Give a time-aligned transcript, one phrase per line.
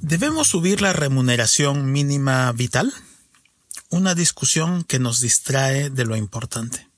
[0.00, 2.92] ¿Debemos subir la remuneración mínima vital?
[3.90, 6.88] Una discusión que nos distrae de lo importante.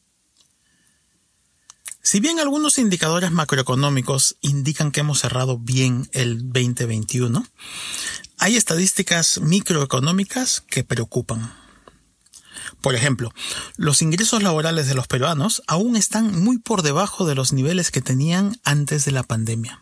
[2.02, 7.46] Si bien algunos indicadores macroeconómicos indican que hemos cerrado bien el 2021,
[8.38, 11.52] hay estadísticas microeconómicas que preocupan.
[12.80, 13.32] Por ejemplo,
[13.76, 18.02] los ingresos laborales de los peruanos aún están muy por debajo de los niveles que
[18.02, 19.80] tenían antes de la pandemia.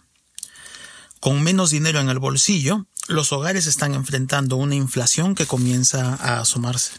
[1.20, 6.40] Con menos dinero en el bolsillo, los hogares están enfrentando una inflación que comienza a
[6.40, 6.92] asomarse.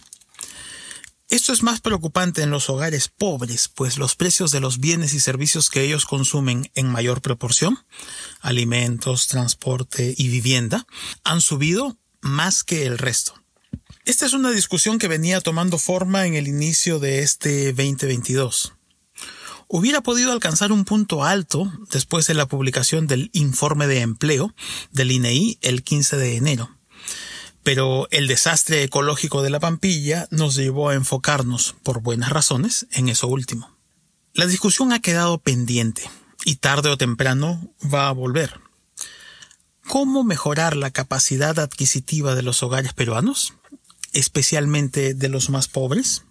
[1.29, 5.19] Esto es más preocupante en los hogares pobres, pues los precios de los bienes y
[5.19, 7.79] servicios que ellos consumen en mayor proporción,
[8.41, 10.85] alimentos, transporte y vivienda,
[11.23, 13.33] han subido más que el resto.
[14.05, 18.73] Esta es una discusión que venía tomando forma en el inicio de este 2022.
[19.69, 24.53] Hubiera podido alcanzar un punto alto después de la publicación del informe de empleo
[24.91, 26.69] del INEI e el 15 de enero
[27.63, 33.09] pero el desastre ecológico de la Pampilla nos llevó a enfocarnos, por buenas razones, en
[33.09, 33.75] eso último.
[34.33, 36.09] La discusión ha quedado pendiente
[36.45, 38.59] y tarde o temprano va a volver.
[39.87, 43.53] ¿Cómo mejorar la capacidad adquisitiva de los hogares peruanos,
[44.13, 46.23] especialmente de los más pobres?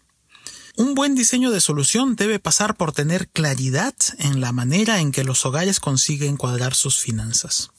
[0.77, 5.22] Un buen diseño de solución debe pasar por tener claridad en la manera en que
[5.22, 7.72] los hogares consiguen cuadrar sus finanzas.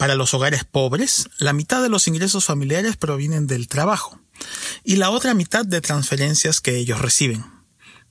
[0.00, 4.18] Para los hogares pobres, la mitad de los ingresos familiares provienen del trabajo
[4.82, 7.44] y la otra mitad de transferencias que ellos reciben,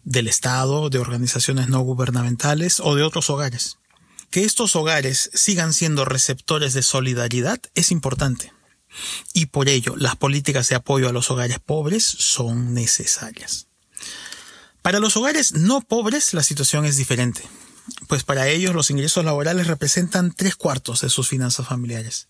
[0.03, 3.79] del Estado, de organizaciones no gubernamentales o de otros hogares.
[4.29, 8.53] Que estos hogares sigan siendo receptores de solidaridad es importante
[9.33, 13.65] y por ello las políticas de apoyo a los hogares pobres son necesarias.
[14.83, 17.49] Para los hogares no pobres la situación es diferente
[18.07, 22.27] pues para ellos los ingresos laborales representan tres cuartos de sus finanzas familiares,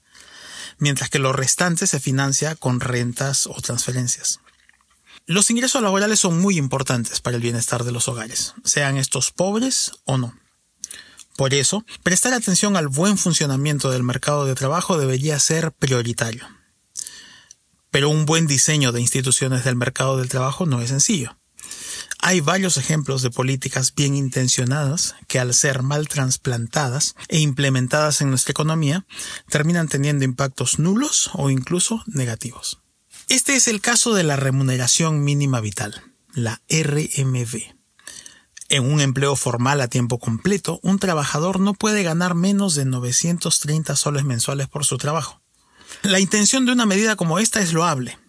[0.77, 4.39] mientras que lo restante se financia con rentas o transferencias.
[5.25, 9.91] Los ingresos laborales son muy importantes para el bienestar de los hogares, sean estos pobres
[10.05, 10.33] o no.
[11.39, 16.45] Por eso, prestar atención al buen funcionamiento del mercado de trabajo debería ser prioritario.
[17.91, 21.38] Pero un buen diseño de instituciones del mercado del trabajo no es sencillo.
[22.21, 28.29] Hay varios ejemplos de políticas bien intencionadas que al ser mal transplantadas e implementadas en
[28.29, 29.05] nuestra economía
[29.47, 32.81] terminan teniendo impactos nulos o incluso negativos.
[33.29, 36.01] Este es el caso de la remuneración mínima vital,
[36.33, 37.75] la RMV.
[38.67, 43.95] En un empleo formal a tiempo completo, un trabajador no puede ganar menos de 930
[43.95, 45.41] soles mensuales por su trabajo.
[46.03, 48.19] La intención de una medida como esta es loable,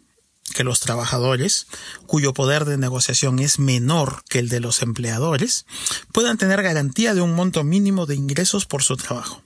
[0.55, 1.67] que los trabajadores,
[2.07, 5.67] cuyo poder de negociación es menor que el de los empleadores,
[6.13, 9.43] puedan tener garantía de un monto mínimo de ingresos por su trabajo.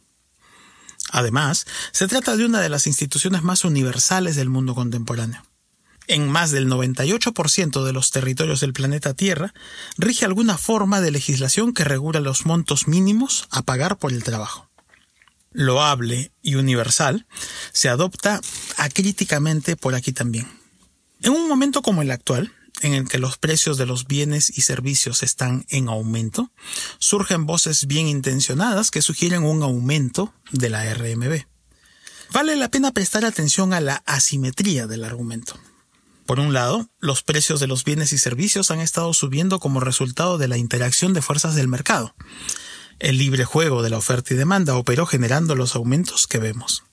[1.10, 5.42] Además, se trata de una de las instituciones más universales del mundo contemporáneo.
[6.06, 9.54] En más del 98% de los territorios del planeta Tierra
[9.96, 14.70] rige alguna forma de legislación que regula los montos mínimos a pagar por el trabajo.
[15.52, 17.26] Loable y universal
[17.72, 18.40] se adopta
[18.76, 20.63] acríticamente por aquí también.
[21.24, 22.52] En un momento como el actual,
[22.82, 26.52] en el que los precios de los bienes y servicios están en aumento,
[26.98, 31.46] surgen voces bien intencionadas que sugieren un aumento de la RMB.
[32.30, 35.58] Vale la pena prestar atención a la asimetría del argumento.
[36.26, 40.36] Por un lado, los precios de los bienes y servicios han estado subiendo como resultado
[40.36, 42.14] de la interacción de fuerzas del mercado.
[42.98, 46.84] El libre juego de la oferta y demanda operó generando los aumentos que vemos.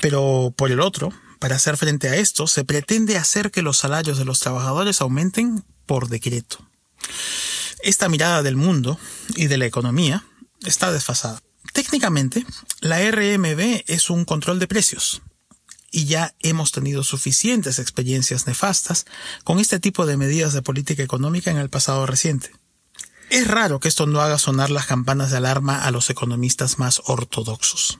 [0.00, 4.18] Pero por el otro, para hacer frente a esto, se pretende hacer que los salarios
[4.18, 6.58] de los trabajadores aumenten por decreto.
[7.82, 8.98] Esta mirada del mundo
[9.36, 10.24] y de la economía
[10.64, 11.40] está desfasada.
[11.72, 12.44] Técnicamente,
[12.80, 15.22] la RMB es un control de precios,
[15.90, 19.06] y ya hemos tenido suficientes experiencias nefastas
[19.44, 22.52] con este tipo de medidas de política económica en el pasado reciente.
[23.28, 27.00] Es raro que esto no haga sonar las campanas de alarma a los economistas más
[27.04, 27.98] ortodoxos.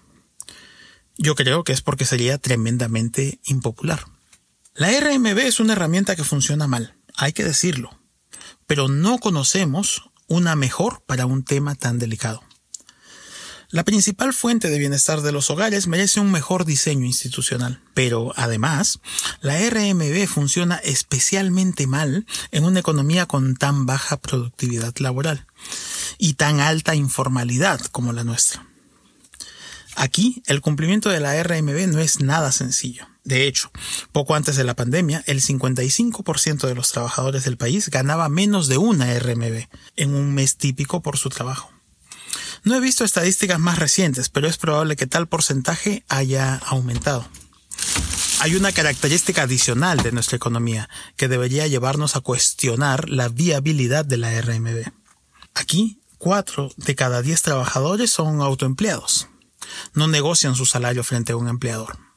[1.22, 4.06] Yo creo que es porque sería tremendamente impopular.
[4.72, 8.00] La RMB es una herramienta que funciona mal, hay que decirlo,
[8.67, 12.43] pero no conocemos una mejor para un tema tan delicado.
[13.69, 19.00] La principal fuente de bienestar de los hogares merece un mejor diseño institucional, pero además,
[19.43, 25.46] la RMB funciona especialmente mal en una economía con tan baja productividad laboral
[26.16, 28.69] y tan alta informalidad como la nuestra.
[30.00, 33.06] Aquí, el cumplimiento de la RMB no es nada sencillo.
[33.23, 33.70] De hecho,
[34.12, 38.79] poco antes de la pandemia, el 55% de los trabajadores del país ganaba menos de
[38.79, 41.70] una RMB en un mes típico por su trabajo.
[42.64, 47.29] No he visto estadísticas más recientes, pero es probable que tal porcentaje haya aumentado.
[48.41, 50.88] Hay una característica adicional de nuestra economía
[51.19, 54.82] que debería llevarnos a cuestionar la viabilidad de la RMB.
[55.52, 59.29] Aquí, 4 de cada 10 trabajadores son autoempleados.
[59.94, 62.11] No negocian su salario frente a un empleador.